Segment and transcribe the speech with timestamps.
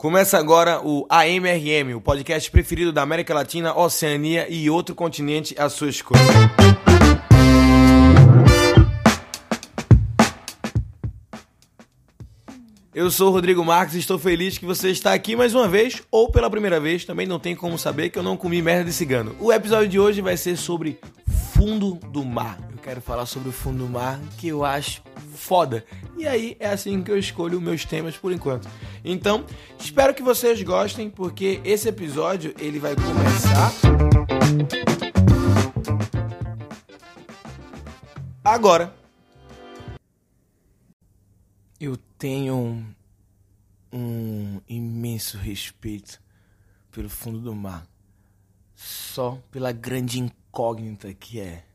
[0.00, 5.68] Começa agora o AMRM, o podcast preferido da América Latina, Oceania e outro continente à
[5.68, 6.22] sua escolha.
[12.94, 16.02] Eu sou o Rodrigo Marques e estou feliz que você está aqui mais uma vez,
[16.10, 18.94] ou pela primeira vez, também não tem como saber que eu não comi merda de
[18.94, 19.36] cigano.
[19.38, 20.98] O episódio de hoje vai ser sobre
[21.52, 22.69] fundo do mar.
[22.82, 25.02] Quero falar sobre o fundo do mar, que eu acho
[25.34, 25.84] foda.
[26.16, 28.68] E aí é assim que eu escolho meus temas por enquanto.
[29.04, 29.44] Então,
[29.78, 33.72] espero que vocês gostem, porque esse episódio ele vai começar
[38.42, 38.94] agora.
[41.78, 42.94] Eu tenho um,
[43.92, 46.20] um imenso respeito
[46.90, 47.86] pelo fundo do mar,
[48.74, 51.69] só pela grande incógnita que é.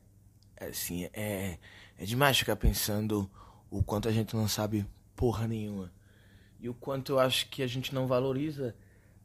[0.58, 1.58] Assim, é,
[1.98, 3.30] é demais ficar pensando
[3.70, 5.92] o quanto a gente não sabe porra nenhuma.
[6.58, 8.74] E o quanto eu acho que a gente não valoriza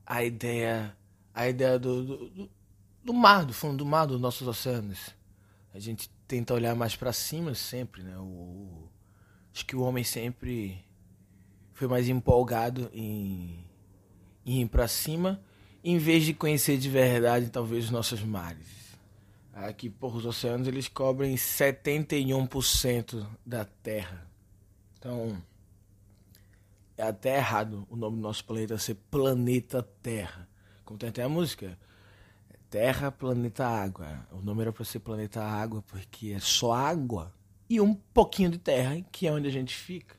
[0.06, 0.96] a ideia
[1.34, 2.50] a ideia do, do,
[3.04, 5.16] do mar, do fundo do mar, dos nossos oceanos.
[5.74, 8.18] A gente tenta olhar mais para cima sempre, né?
[8.18, 8.90] O,
[9.54, 10.84] acho que o homem sempre
[11.74, 13.66] foi mais empolgado em,
[14.46, 15.42] em ir para cima,
[15.84, 18.81] em vez de conhecer de verdade talvez os nossos mares.
[19.54, 24.28] Aqui, por os oceanos, eles cobrem 71% da Terra.
[24.98, 25.42] Então,
[26.98, 30.48] é até errado o nome do nosso planeta ser Planeta Terra.
[30.86, 31.78] Como tem até a música.
[32.70, 34.28] Terra, Planeta Água.
[34.32, 37.34] O nome era para ser Planeta Água porque é só água
[37.72, 40.18] e um pouquinho de terra, que é onde a gente fica.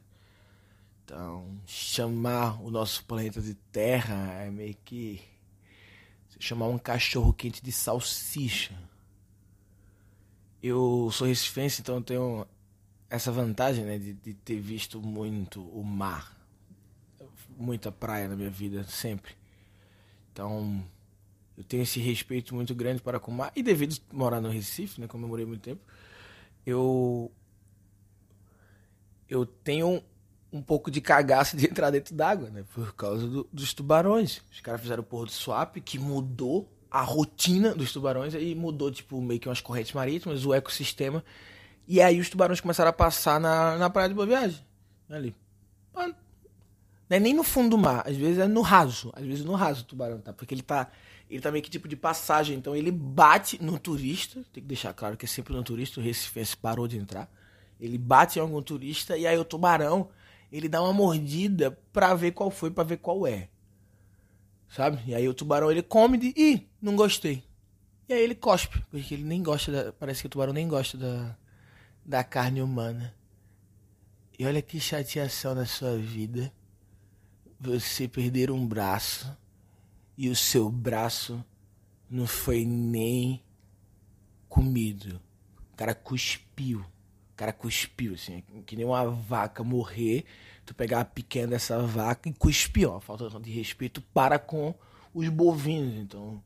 [1.05, 5.21] Então, chamar o nosso planeta de Terra é meio que
[6.41, 8.75] chamar um cachorro quente de salsicha.
[10.63, 12.47] Eu sou recifense, então eu tenho
[13.11, 16.37] essa vantagem né, de, de ter visto muito o mar,
[17.59, 19.35] muita praia na minha vida, sempre.
[20.33, 20.83] Então,
[21.59, 23.53] eu tenho esse respeito muito grande para com o mar.
[23.55, 25.83] E devido a morar no Recife, né, como eu morei muito tempo,
[26.65, 27.31] eu,
[29.29, 30.03] eu tenho
[30.53, 32.65] um pouco de cagaço de entrar dentro d'água, né?
[32.75, 34.43] Por causa do, dos tubarões.
[34.53, 38.91] Os caras fizeram o porro do swap, que mudou a rotina dos tubarões, aí mudou,
[38.91, 41.25] tipo, meio que umas correntes marítimas, o ecossistema.
[41.89, 44.61] E aí os tubarões começaram a passar na, na praia de Boa Viagem.
[45.09, 45.35] Ali.
[47.09, 49.11] Não é nem no fundo do mar, às vezes é no raso.
[49.15, 50.33] Às vezes no raso o tubarão tá.
[50.33, 50.91] Porque ele tá.
[51.31, 52.59] Ele tá meio que tipo de passagem.
[52.59, 54.43] Então ele bate no turista.
[54.53, 55.99] Tem que deixar claro que é sempre no turista.
[55.99, 57.31] O Recife parou de entrar.
[57.81, 60.11] Ele bate em algum turista e aí o tubarão
[60.51, 63.49] ele dá uma mordida pra ver qual foi, pra ver qual é.
[64.75, 65.03] Sabe?
[65.07, 66.19] E aí o tubarão ele come.
[66.37, 67.45] Ih, não gostei.
[68.09, 68.83] E aí ele cospe.
[68.91, 69.93] Porque ele nem gosta da.
[69.93, 71.37] Parece que o tubarão nem gosta da
[72.05, 73.15] da carne humana.
[74.39, 76.53] E olha que chateação na sua vida
[77.61, 79.37] você perder um braço
[80.19, 81.45] e o seu braço
[82.11, 83.43] não foi nem
[84.49, 85.21] comido.
[85.73, 86.85] O cara cuspiu.
[87.43, 90.25] Cara cuspiu, assim, que nem uma vaca morrer,
[90.65, 93.01] tu pegar a pequena dessa vaca e cuspir, ó.
[93.01, 94.75] Falta de respeito para com
[95.13, 95.95] os bovinos.
[95.95, 96.43] Então,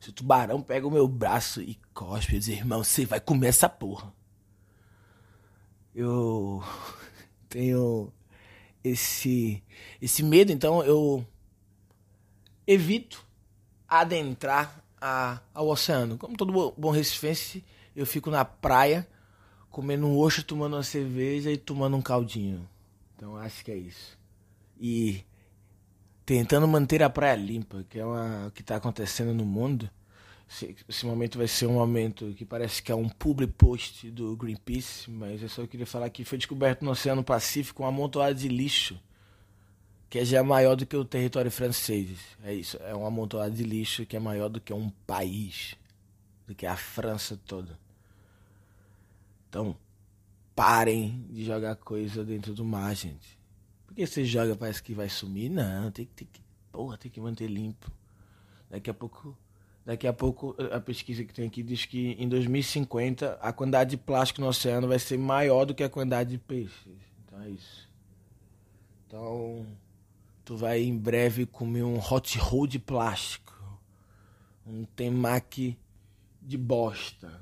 [0.00, 3.68] se o tubarão pega o meu braço e cospe, diz, irmão, você vai comer essa
[3.68, 4.12] porra
[5.94, 6.62] eu
[7.48, 8.12] tenho
[8.82, 9.62] esse
[10.00, 11.26] esse medo, então eu
[12.66, 13.26] evito
[13.88, 16.16] adentrar a, ao oceano.
[16.16, 17.64] Como todo bom recifense,
[17.94, 19.06] eu fico na praia
[19.70, 22.68] comendo um osso, tomando uma cerveja e tomando um caldinho.
[23.16, 24.18] Então acho que é isso.
[24.80, 25.24] E
[26.26, 29.90] tentando manter a praia limpa, que é uma, o que está acontecendo no mundo
[30.88, 35.08] esse momento vai ser um momento que parece que é um public post do Greenpeace,
[35.08, 38.98] mas eu só queria falar que foi descoberto no Oceano Pacífico um amontoado de lixo
[40.08, 42.18] que é já maior do que o território francês.
[42.42, 45.76] É isso, é um amontoado de lixo que é maior do que um país,
[46.48, 47.78] do que a França toda.
[49.50, 49.76] Então,
[50.54, 53.38] parem de jogar coisa dentro do mar, gente.
[53.86, 55.50] Porque você joga parece que vai sumir?
[55.50, 56.40] Não, tem que, tem que,
[56.72, 57.90] porra, tem que manter limpo.
[58.70, 59.36] Daqui a pouco
[59.84, 63.96] Daqui a pouco, a pesquisa que tem aqui diz que em 2050 a quantidade de
[63.96, 66.92] plástico no oceano vai ser maior do que a quantidade de peixes.
[67.24, 67.88] Então é isso.
[69.06, 69.66] Então,
[70.44, 73.52] tu vai em breve comer um hot roll de plástico.
[74.66, 75.76] Um temaki
[76.40, 77.40] de bosta.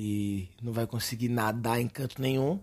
[0.00, 2.60] E não vai conseguir nadar em canto nenhum.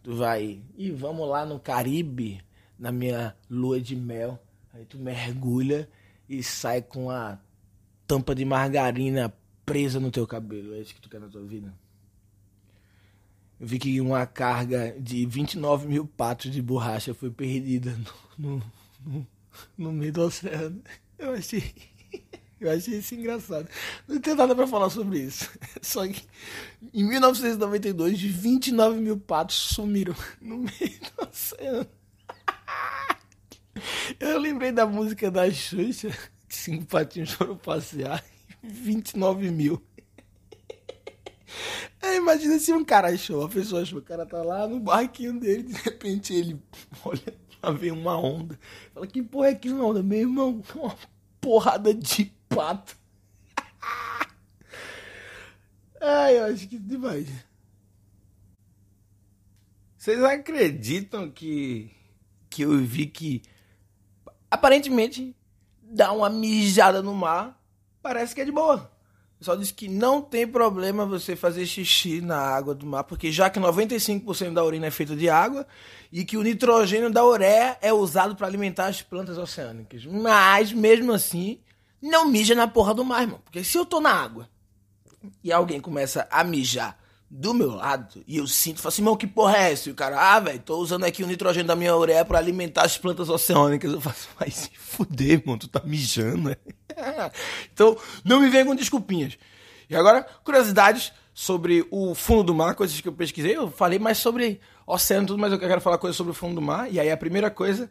[0.00, 2.40] Tu vai, e vamos lá no Caribe,
[2.78, 4.40] na minha lua de mel.
[4.72, 5.88] Aí tu mergulha
[6.28, 7.36] e sai com a
[8.06, 9.34] tampa de margarina
[9.66, 10.76] presa no teu cabelo.
[10.76, 11.74] É isso que tu quer na tua vida?
[13.58, 17.98] Eu vi que uma carga de 29 mil patos de borracha foi perdida
[18.38, 18.72] no, no,
[19.04, 19.26] no,
[19.76, 20.80] no meio do oceano.
[21.18, 21.74] Eu achei.
[22.62, 23.68] Eu achei isso engraçado.
[24.06, 25.50] Não tem nada pra falar sobre isso.
[25.82, 26.24] Só que
[26.94, 31.86] em 1992, 29 mil patos sumiram no meio do oceano.
[34.20, 36.10] Eu lembrei da música da Xuxa,
[36.48, 38.22] cinco patinhos foram passear,
[38.62, 39.82] 29 mil.
[42.00, 45.38] Aí imagina se um cara achou, a pessoa achou, o cara tá lá no barquinho
[45.38, 46.60] dele, de repente ele
[47.04, 48.58] olha pra ver uma onda.
[48.92, 50.02] Fala, que porra é aquilo, onda?
[50.02, 50.96] Meu irmão, uma
[51.40, 52.96] porrada de pato.
[56.00, 57.28] Ai, eu acho que demais.
[59.96, 61.90] Vocês acreditam que
[62.50, 63.42] que eu vi que
[64.50, 65.34] aparentemente
[65.82, 67.58] dar uma mijada no mar
[68.02, 68.90] parece que é de boa.
[69.36, 73.32] O pessoal diz que não tem problema você fazer xixi na água do mar, porque
[73.32, 75.66] já que 95% da urina é feita de água
[76.12, 80.04] e que o nitrogênio da ureia é usado para alimentar as plantas oceânicas.
[80.06, 81.60] Mas, mesmo assim,
[82.02, 83.40] não mija na porra do mar, irmão.
[83.44, 84.48] Porque se eu tô na água
[85.42, 86.98] e alguém começa a mijar
[87.30, 89.88] do meu lado e eu sinto, falo assim, irmão, que porra é essa?
[89.88, 92.82] E o cara, ah, velho, tô usando aqui o nitrogênio da minha ureia para alimentar
[92.84, 93.90] as plantas oceânicas.
[93.92, 96.56] Eu faço, vai se fuder, irmão, tu tá mijando, né?
[97.72, 99.38] então, não me venha com desculpinhas.
[99.88, 103.56] E agora, curiosidades sobre o fundo do mar, coisas que eu pesquisei.
[103.56, 106.62] Eu falei mais sobre oceano tudo, mas eu quero falar coisas sobre o fundo do
[106.62, 106.92] mar.
[106.92, 107.90] E aí a primeira coisa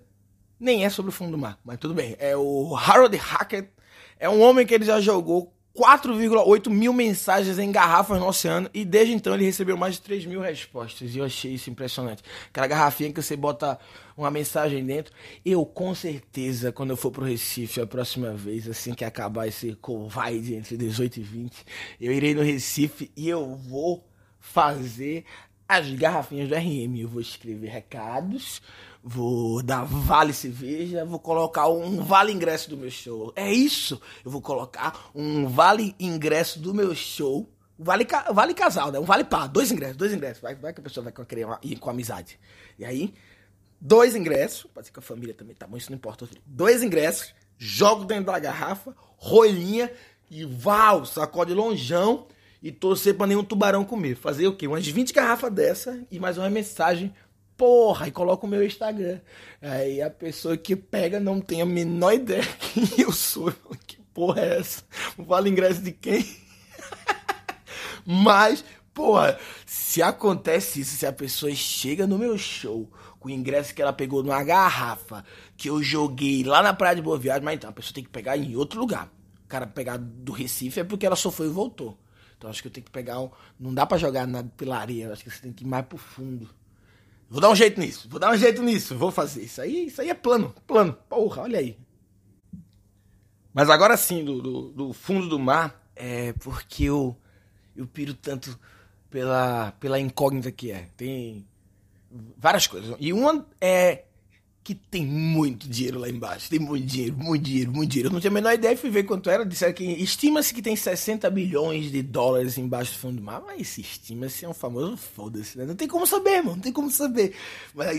[0.60, 2.16] nem é sobre o fundo do mar, mas tudo bem.
[2.20, 3.70] É o Harold Hackett.
[4.22, 8.86] É um homem que ele já jogou 4,8 mil mensagens em garrafas no oceano e
[8.86, 12.22] desde então ele recebeu mais de 3 mil respostas e eu achei isso impressionante.
[12.50, 13.80] Aquela garrafinha que você bota
[14.16, 15.12] uma mensagem dentro.
[15.44, 19.74] Eu com certeza, quando eu for pro Recife a próxima vez, assim que acabar esse
[19.74, 21.66] Covid entre 18 e 20,
[22.00, 24.06] eu irei no Recife e eu vou
[24.40, 25.26] fazer
[25.72, 26.98] as garrafinhas do RM.
[26.98, 28.62] Eu vou escrever recados,
[29.02, 33.32] vou dar vale cerveja, vou colocar um vale ingresso do meu show.
[33.38, 34.02] É isso.
[34.26, 37.50] Eu vou colocar um vale ingresso do meu show.
[37.80, 39.00] Vale, vale casal, né?
[39.00, 40.42] Um vale pá, dois ingressos, dois ingressos.
[40.42, 42.38] Vai, vai que a pessoa vai querer ir com amizade.
[42.78, 43.14] E aí,
[43.80, 46.28] dois ingressos, pode ser que a família também tá bom, isso não importa.
[46.46, 49.90] Dois ingressos, jogo dentro da garrafa, rolinha
[50.30, 52.28] e val, sacode lonjão
[52.62, 54.16] e torcer pra nenhum tubarão comer.
[54.16, 54.68] Fazer o quê?
[54.68, 57.14] Umas 20 garrafas dessa e mais uma mensagem.
[57.58, 59.20] Porra, e coloca o meu Instagram.
[59.62, 63.54] Aí a pessoa que pega não tem a menor ideia quem eu sou.
[63.86, 64.84] Que porra é essa?
[65.18, 66.26] Vale ingresso de quem?
[68.06, 68.64] Mas,
[68.94, 73.82] porra, se acontece isso, se a pessoa chega no meu show com o ingresso que
[73.82, 75.24] ela pegou numa garrafa
[75.56, 78.10] que eu joguei lá na Praia de Boa Viagem, mas então a pessoa tem que
[78.10, 79.14] pegar em outro lugar.
[79.46, 82.00] O cara pegar do Recife é porque ela só foi e voltou.
[82.42, 83.30] Então acho que eu tenho que pegar um.
[83.60, 86.50] Não dá para jogar na pilaria, acho que você tem que ir mais pro fundo.
[87.30, 89.44] Vou dar um jeito nisso, vou dar um jeito nisso, vou fazer.
[89.44, 90.98] Isso aí, isso aí é plano, plano.
[91.08, 91.78] Porra, olha aí.
[93.54, 97.16] Mas agora sim, do, do, do fundo do mar, é porque eu,
[97.76, 98.60] eu piro tanto
[99.08, 100.88] pela, pela incógnita que é.
[100.98, 101.48] Tem
[102.36, 102.96] várias coisas.
[103.00, 104.06] E uma é
[104.76, 106.50] que tem muito dinheiro lá embaixo.
[106.50, 108.10] Tem muito dinheiro, muito dinheiro, muito dinheiro.
[108.10, 109.46] Eu não tinha a menor ideia, fui ver quanto era.
[109.46, 113.42] Disseram que estima-se que tem 60 bilhões de dólares embaixo do fundo do mar.
[113.46, 115.66] Mas estima-se é um famoso foda-se, né?
[115.66, 116.56] Não tem como saber, mano.
[116.56, 117.36] Não tem como saber.
[117.74, 117.98] Mas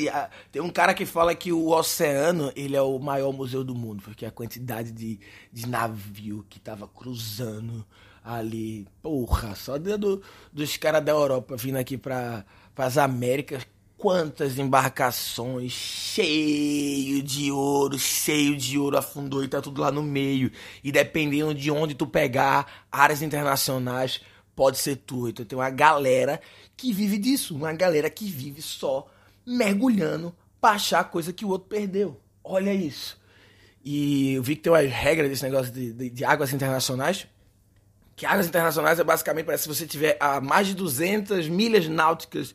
[0.51, 4.03] tem um cara que fala que o oceano, ele é o maior museu do mundo.
[4.03, 5.21] Porque a quantidade de,
[5.53, 7.85] de navio que tava cruzando
[8.25, 8.87] ali.
[9.03, 12.45] Porra, só do, dos caras da Europa vindo aqui para
[12.77, 13.67] as Américas
[14.03, 20.51] quantas embarcações cheio de ouro, cheio de ouro afundou e tá tudo lá no meio.
[20.83, 24.21] E dependendo de onde tu pegar, áreas internacionais,
[24.57, 25.29] pode ser tu.
[25.29, 26.41] Então tem uma galera
[26.77, 29.07] que vive disso, uma galera que vive só
[29.47, 32.21] mergulhando pra achar coisa que o outro perdeu.
[32.43, 33.17] Olha isso.
[33.85, 37.29] E eu vi que tem uma regra desse negócio de, de, de águas internacionais.
[38.17, 42.53] Que águas internacionais é basicamente para se você tiver a mais de 200 milhas náuticas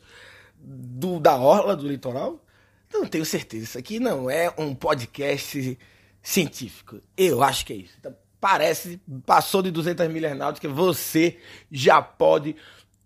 [0.60, 2.44] do, da orla do litoral?
[2.92, 3.64] Não tenho certeza.
[3.64, 5.78] Isso aqui não é um podcast
[6.22, 7.00] científico.
[7.16, 7.94] Eu acho que é isso.
[7.98, 11.38] Então, parece, passou de 200 milhas náuticas, você
[11.70, 12.56] já pode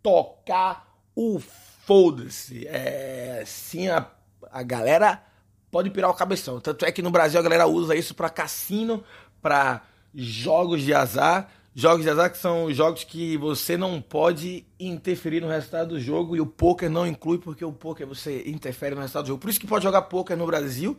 [0.03, 1.41] tocar o
[1.87, 2.67] foda-se.
[2.67, 4.07] É, sim, a,
[4.51, 5.23] a galera
[5.71, 6.61] pode pirar o cabeção.
[6.61, 9.03] Tanto é que no Brasil a galera usa isso para cassino,
[9.41, 9.83] para
[10.15, 11.51] jogos de azar.
[11.75, 16.37] Jogos de azar que são jogos que você não pode interferir no resultado do jogo
[16.37, 19.41] e o poker não inclui porque o poker você interfere no resultado do jogo.
[19.41, 20.99] Por isso que pode jogar poker no Brasil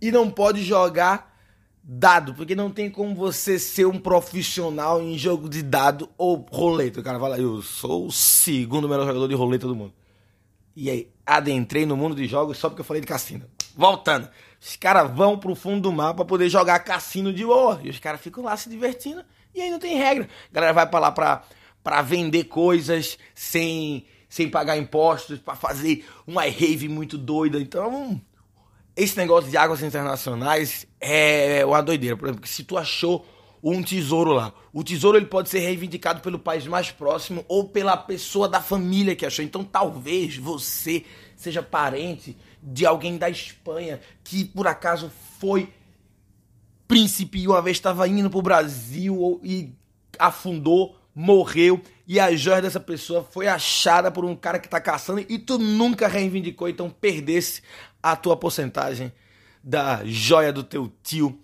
[0.00, 1.34] e não pode jogar
[1.82, 7.00] dado, porque não tem como você ser um profissional em jogo de dado ou roleta.
[7.00, 9.92] O cara fala, eu sou o segundo melhor jogador de roleta do mundo.
[10.76, 13.46] E aí, adentrei no mundo de jogos só porque eu falei de cassino.
[13.76, 14.28] Voltando.
[14.60, 17.80] Os caras vão pro fundo do mar pra poder jogar cassino de boa.
[17.82, 19.24] E os caras ficam lá se divertindo.
[19.54, 20.28] E aí não tem regra.
[20.50, 21.42] A galera vai pra lá pra,
[21.82, 27.60] pra vender coisas sem, sem pagar impostos, pra fazer uma rave muito doida.
[27.60, 28.20] Então,
[28.96, 32.16] esse negócio de águas internacionais é uma doideira.
[32.16, 33.26] Por exemplo, se tu achou
[33.64, 34.52] um tesouro lá.
[34.74, 39.16] O tesouro ele pode ser reivindicado pelo país mais próximo ou pela pessoa da família
[39.16, 39.42] que achou.
[39.42, 45.72] Então talvez você seja parente de alguém da Espanha que por acaso foi
[46.86, 49.72] príncipe uma vez estava indo para o Brasil e
[50.18, 55.24] afundou, morreu e a joia dessa pessoa foi achada por um cara que está caçando
[55.28, 57.62] e tu nunca reivindicou, então perdesse
[58.02, 59.12] a tua porcentagem
[59.62, 61.40] da joia do teu tio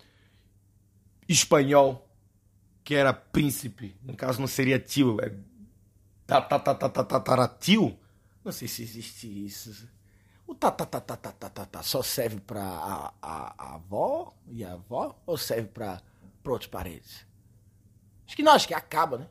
[1.28, 2.06] espanhol
[2.84, 5.32] que era príncipe, no caso não seria tio, é
[7.46, 7.96] tio?
[8.44, 9.88] Não sei se existe isso.
[10.50, 10.74] O tá,
[11.80, 16.02] só serve para a, a, a, avó e a avó ou serve para
[16.44, 17.24] outros parentes?
[18.26, 19.28] Acho que não, acho que acaba, né?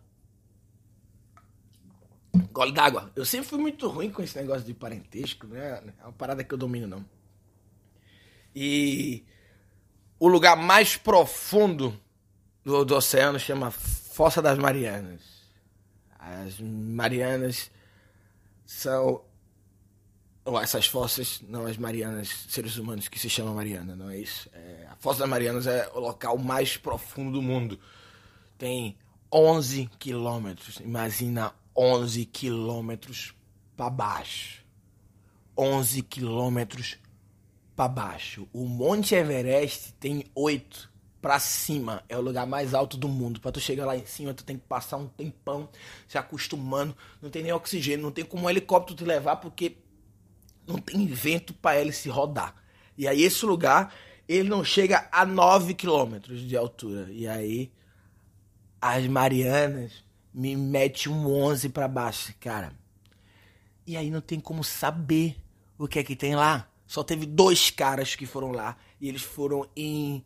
[2.53, 3.11] Gole d'água.
[3.17, 5.83] Eu sempre fui muito ruim com esse negócio de parentesco, né?
[5.99, 7.05] É uma parada que eu domino, não.
[8.55, 9.25] E
[10.17, 11.99] o lugar mais profundo
[12.63, 15.21] do, do oceano chama Fossa das Marianas.
[16.17, 17.69] As Marianas
[18.65, 19.25] são
[20.49, 24.49] ou essas fossas, não as Marianas, seres humanos que se chamam Mariana, não é isso?
[24.51, 27.79] É, a Fossa das Marianas é o local mais profundo do mundo.
[28.57, 28.97] Tem
[29.31, 30.79] 11 quilômetros.
[30.79, 33.35] Imagina 11 quilômetros
[33.77, 34.65] para baixo.
[35.55, 36.97] 11 quilômetros
[37.75, 38.47] para baixo.
[38.51, 40.89] O Monte Everest tem 8
[41.21, 42.03] para cima.
[42.09, 43.39] É o lugar mais alto do mundo.
[43.39, 45.69] Para tu chegar lá em cima, tu tem que passar um tempão
[46.07, 46.97] se acostumando.
[47.21, 49.77] Não tem nem oxigênio, não tem como um helicóptero te levar porque
[50.69, 52.53] não tem vento para ele se rodar.
[52.95, 53.93] E aí esse lugar,
[54.27, 57.07] ele não chega a 9 quilômetros de altura.
[57.11, 57.71] E aí
[58.79, 62.71] as Marianas me mete um 11 para baixo, cara.
[63.85, 65.35] E aí não tem como saber
[65.77, 66.69] o que é que tem lá.
[66.85, 70.23] Só teve dois caras que foram lá e eles foram em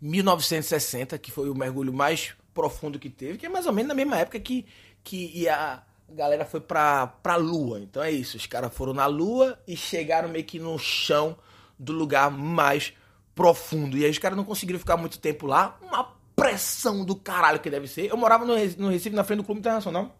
[0.00, 3.94] 1960, que foi o mergulho mais profundo que teve, que é mais ou menos na
[3.94, 4.66] mesma época que,
[5.02, 5.82] que a
[6.14, 7.80] galera foi pra, pra Lua.
[7.80, 11.36] Então é isso, os caras foram na Lua e chegaram meio que no chão
[11.78, 12.92] do lugar mais
[13.34, 13.96] profundo.
[13.96, 15.78] E aí os caras não conseguiram ficar muito tempo lá.
[15.82, 16.04] Uma
[16.36, 18.10] pressão do caralho que deve ser.
[18.10, 20.16] Eu morava no, no Recife, na frente do Clube Internacional.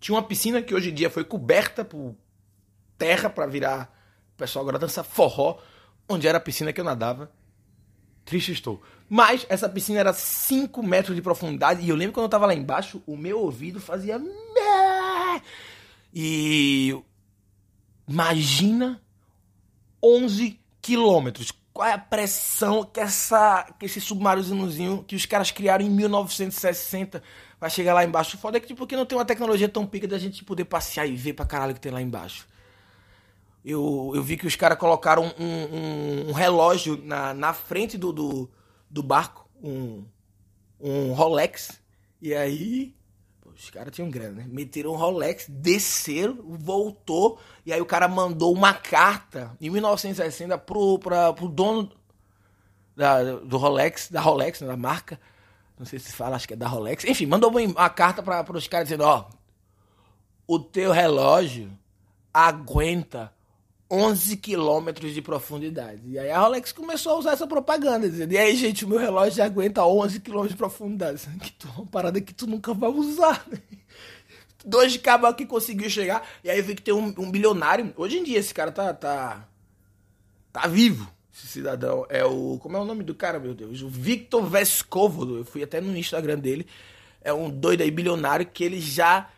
[0.00, 2.14] Tinha uma piscina que hoje em dia foi coberta por
[2.98, 3.96] terra para virar.
[4.34, 5.58] O pessoal agora dança forró,
[6.08, 7.30] onde era a piscina que eu nadava.
[8.24, 8.82] Triste estou.
[9.08, 11.82] Mas essa piscina era 5 metros de profundidade.
[11.82, 14.18] E eu lembro quando eu tava lá embaixo, o meu ouvido fazia.
[16.12, 16.96] E.
[18.06, 19.00] Imagina
[20.02, 21.52] 11 quilômetros.
[21.72, 27.22] Qual é a pressão que, essa, que esse submarinozinho que os caras criaram em 1960
[27.58, 28.36] vai chegar lá embaixo?
[28.36, 31.06] Foda é que tipo, que não tem uma tecnologia tão pica da gente poder passear
[31.06, 32.46] e ver pra caralho que tem lá embaixo
[33.64, 38.12] eu, eu vi que os caras colocaram um, um, um, relógio na, na frente do,
[38.12, 38.50] do,
[38.90, 40.04] do barco, um,
[40.80, 41.80] um Rolex.
[42.20, 42.94] E aí,
[43.56, 44.46] os caras tinham grana, né?
[44.48, 47.38] Meteram um Rolex, desceram, voltou.
[47.64, 51.90] E aí o cara mandou uma carta em 1960 pro, pra, pro dono
[52.96, 55.20] da, do Rolex, da Rolex, né, da marca.
[55.78, 57.04] Não sei se fala, acho que é da Rolex.
[57.04, 59.28] Enfim, mandou uma carta para os caras dizendo: ó,
[60.46, 61.70] o teu relógio
[62.32, 63.32] aguenta
[63.92, 66.00] 11 quilômetros de profundidade.
[66.06, 68.98] E aí a Rolex começou a usar essa propaganda, dizendo, e aí, gente, o meu
[68.98, 71.28] relógio já aguenta 11 quilômetros de profundidade.
[71.42, 73.58] Que tu, uma parada que tu nunca vai usar, né?
[74.64, 77.92] Dois cabos aqui conseguiu chegar, e aí eu vi que tem um, um, bilionário.
[77.96, 79.46] Hoje em dia esse cara tá, tá,
[80.50, 82.06] tá vivo, esse cidadão.
[82.08, 83.82] É o, como é o nome do cara, meu Deus?
[83.82, 85.36] O Victor Vescovo.
[85.36, 86.66] Eu fui até no Instagram dele.
[87.20, 89.28] É um doido aí, bilionário, que ele já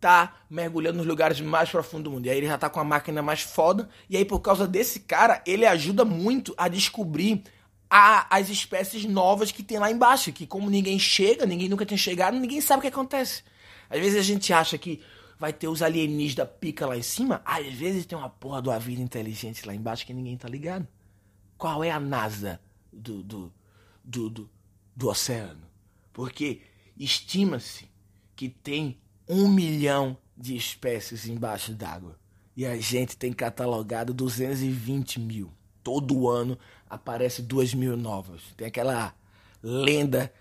[0.00, 2.26] tá mergulhando nos lugares mais profundos do mundo.
[2.26, 3.88] E aí ele já tá com a máquina mais foda.
[4.08, 7.42] E aí, por causa desse cara, ele ajuda muito a descobrir
[7.90, 10.32] a, as espécies novas que tem lá embaixo.
[10.32, 13.42] Que como ninguém chega, ninguém nunca tinha chegado, ninguém sabe o que acontece.
[13.90, 15.02] Às vezes a gente acha que
[15.38, 17.42] vai ter os alienígenas da pica lá em cima.
[17.44, 20.86] Às vezes tem uma porra uma vida inteligente lá embaixo que ninguém tá ligado.
[21.56, 22.60] Qual é a NASA
[22.92, 23.52] do, do,
[24.04, 24.50] do, do,
[24.94, 25.62] do oceano?
[26.12, 26.62] Porque
[26.96, 27.88] estima-se
[28.36, 32.16] que tem um milhão de espécies embaixo d'água.
[32.56, 35.52] E a gente tem catalogado 220 mil.
[35.82, 36.58] Todo ano
[36.88, 38.42] aparece duas mil novas.
[38.56, 39.14] Tem aquela
[39.62, 40.32] lenda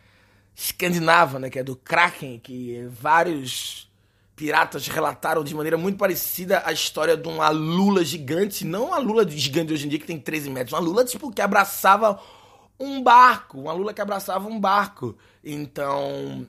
[0.56, 3.88] escandinava, né, que é do Kraken, que vários
[4.36, 9.27] piratas relataram de maneira muito parecida a história de uma lula gigante, não a lula
[9.27, 12.20] gigante hoje em dia que tem 13 metros, uma lula tipo que abraçava
[12.79, 15.15] um barco, uma lula que abraçava um barco.
[15.44, 16.48] Então,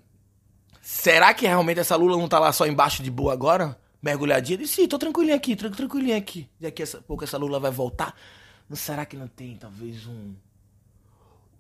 [0.88, 3.78] será que realmente essa lula não tá lá só embaixo de boa agora?
[4.00, 4.57] Mergulhadinha?
[4.57, 6.49] Disse, sim, tô tranquilinha aqui, tranquilinha aqui.
[6.59, 8.14] Daqui a pouco essa lula vai voltar.
[8.66, 10.35] Não será que não tem talvez um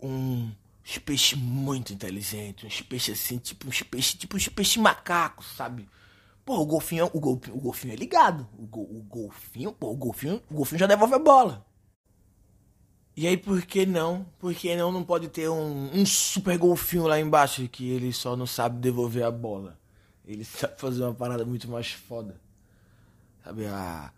[0.00, 0.50] um
[1.04, 5.86] peixe muito inteligente, uns peixes assim, tipo uns peixes, tipo uns peixes macacos, sabe?
[6.42, 8.48] Pô, o golfinho, o golfinho, o golfinho é ligado.
[8.58, 11.66] O, go, o golfinho, pô, o golfinho, o golfinho já devolve a bola.
[13.20, 14.24] E aí por que não?
[14.38, 18.36] Por que não não pode ter um, um super golfinho lá embaixo que ele só
[18.36, 19.76] não sabe devolver a bola?
[20.24, 22.40] Ele sabe fazer uma parada muito mais foda.
[23.42, 24.12] Sabe, a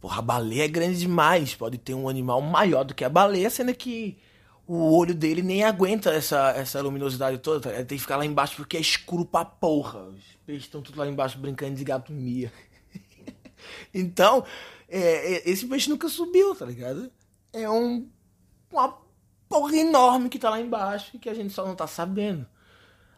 [0.00, 1.56] Porra, a baleia é grande demais.
[1.56, 4.16] Pode ter um animal maior do que a baleia, sendo que
[4.64, 7.68] o olho dele nem aguenta essa, essa luminosidade toda.
[7.68, 7.74] Tá?
[7.74, 10.04] Ele tem que ficar lá embaixo porque é escuro pra porra.
[10.04, 12.52] Os peixes estão tudo lá embaixo brincando de gato mia.
[13.92, 14.44] então,
[14.88, 17.10] é, é, esse peixe nunca subiu, tá ligado?
[17.52, 18.08] É um,
[18.70, 18.98] uma
[19.48, 22.46] porra enorme que tá lá embaixo e que a gente só não tá sabendo.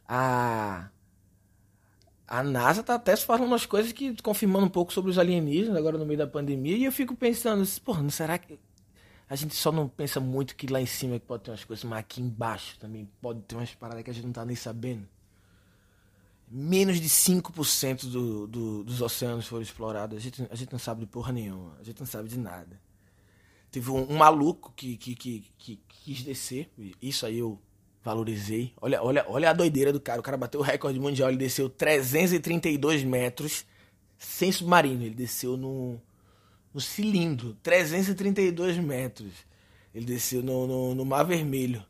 [0.09, 0.89] A,
[2.27, 5.99] a NASA tá até falando umas coisas que confirmando um pouco sobre os alienígenas agora
[5.99, 6.77] no meio da pandemia.
[6.77, 8.59] E eu fico pensando, porra, não será que
[9.29, 12.01] a gente só não pensa muito que lá em cima pode ter umas coisas, mas
[12.01, 15.09] aqui embaixo também pode ter umas paradas que a gente não tá nem sabendo.
[16.51, 20.19] Menos de 5% do, do, dos oceanos foram explorados.
[20.19, 21.75] A gente, a gente não sabe de porra nenhuma.
[21.81, 22.79] A gente não sabe de nada.
[23.73, 26.71] Teve um, um maluco que, que, que, que quis descer.
[27.01, 27.59] Isso aí eu
[28.05, 28.73] valorizei.
[28.81, 30.21] Olha, olha, olha a doideira do cara.
[30.21, 31.29] O cara bateu o recorde mundial.
[31.31, 33.65] Ele desceu 332 metros
[34.17, 35.03] sem submarino.
[35.03, 36.01] Ele desceu no
[36.73, 39.33] no cilindro, 332 metros.
[39.95, 41.85] Ele desceu no, no, no Mar Vermelho.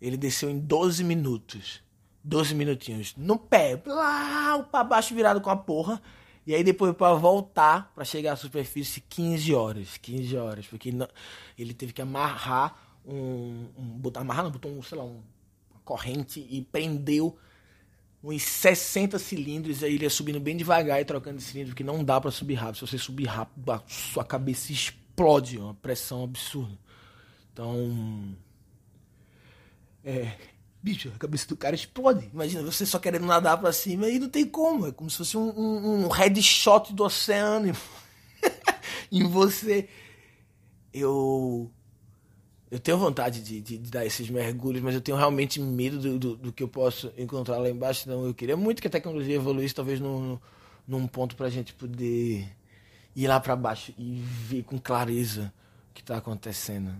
[0.00, 1.82] Ele desceu em 12 minutos.
[2.22, 3.14] 12 minutinhos.
[3.16, 6.00] No pé, lá para baixo virado com a porra.
[6.46, 9.96] E aí depois para voltar, para chegar à superfície, 15 horas.
[9.98, 10.66] 15 horas.
[10.66, 11.08] Porque não,
[11.58, 13.68] ele teve que amarrar um.
[13.76, 15.22] um botar, amarrar, não, botou um, sei lá, um,
[15.70, 17.36] uma corrente e prendeu
[18.22, 22.04] uns 60 cilindros, aí ele ia subindo bem devagar e trocando de cilindro, porque não
[22.04, 22.76] dá para subir rápido.
[22.76, 26.78] Se você subir rápido, a sua cabeça explode, uma pressão absurda.
[27.52, 28.36] Então.
[30.04, 30.36] É.
[30.82, 32.30] Bicho, a cabeça do cara explode.
[32.32, 34.86] Imagina você só querendo nadar para cima e não tem como.
[34.86, 37.76] É como se fosse um, um, um headshot do oceano
[39.12, 39.88] em você.
[40.92, 41.70] Eu
[42.70, 46.18] eu tenho vontade de, de, de, dar esses mergulhos, mas eu tenho realmente medo do,
[46.18, 48.04] do, do, que eu posso encontrar lá embaixo.
[48.06, 50.38] Então eu queria muito que a tecnologia evoluísse, talvez num,
[50.86, 52.48] num ponto para gente poder
[53.14, 55.52] ir lá para baixo e ver com clareza
[55.90, 56.92] o que está acontecendo.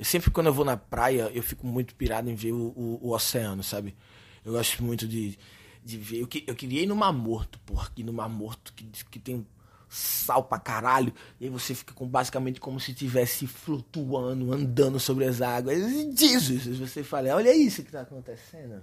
[0.00, 2.98] Eu sempre, quando eu vou na praia, eu fico muito pirado em ver o, o,
[3.02, 3.94] o oceano, sabe?
[4.42, 5.38] Eu gosto muito de,
[5.84, 6.20] de ver.
[6.22, 9.46] Eu, eu queria ir no Mar Morto, porque no Mar Morto que, que tem
[9.90, 11.12] sal pra caralho.
[11.38, 15.78] E aí você fica com basicamente como se estivesse flutuando, andando sobre as águas.
[16.18, 16.78] Jesus!
[16.78, 18.82] Você fala, olha isso que tá acontecendo.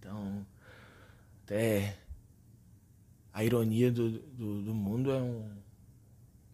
[0.00, 0.44] Então,
[1.44, 1.96] até
[3.32, 5.48] a ironia do, do, do mundo é um.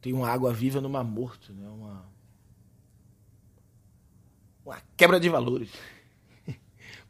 [0.02, 1.66] Tem uma água viva no mar morto, né?
[1.66, 2.11] Uma,
[4.64, 5.70] uma quebra de valores.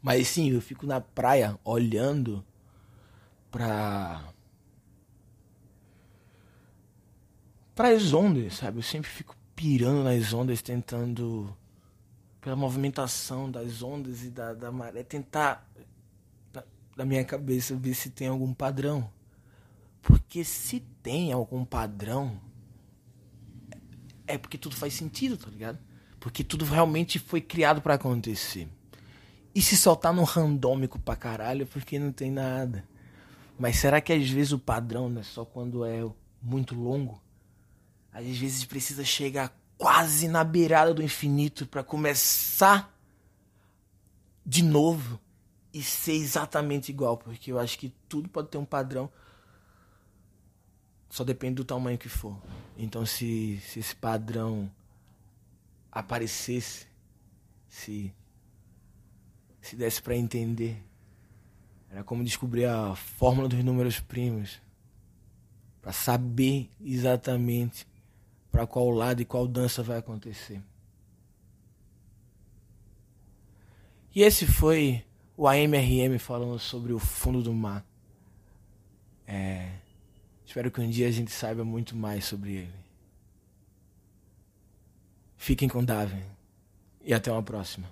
[0.01, 2.43] Mas sim, eu fico na praia olhando
[3.49, 4.33] pra
[7.75, 8.79] para as ondas, sabe?
[8.79, 11.55] Eu sempre fico pirando nas ondas, tentando,
[12.39, 15.67] pela movimentação das ondas e da, da maré, tentar,
[16.95, 19.09] da minha cabeça, ver se tem algum padrão.
[20.01, 22.39] Porque se tem algum padrão,
[24.27, 25.79] é porque tudo faz sentido, tá ligado?
[26.23, 28.69] Porque tudo realmente foi criado para acontecer.
[29.53, 32.87] E se soltar no randômico pra caralho, porque não tem nada.
[33.59, 36.01] Mas será que às vezes o padrão não é só quando é
[36.41, 37.21] muito longo?
[38.09, 42.97] Às vezes precisa chegar quase na beirada do infinito para começar
[44.45, 45.19] de novo
[45.73, 49.11] e ser exatamente igual, porque eu acho que tudo pode ter um padrão.
[51.09, 52.41] Só depende do tamanho que for.
[52.77, 54.71] Então se, se esse padrão
[55.93, 56.87] aparecesse,
[57.69, 58.13] se
[59.61, 60.77] se desse para entender,
[61.89, 64.61] era como descobrir a fórmula dos números primos,
[65.81, 67.87] para saber exatamente
[68.51, 70.61] para qual lado e qual dança vai acontecer.
[74.13, 75.03] E esse foi
[75.37, 77.85] o AMRM falando sobre o fundo do mar.
[79.25, 79.71] É,
[80.45, 82.82] espero que um dia a gente saiba muito mais sobre ele.
[85.43, 86.23] Fiquem com Davi
[87.03, 87.85] e até uma próxima.